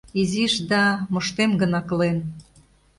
[0.21, 0.83] Изиш да...
[1.11, 2.17] моштем гын аклен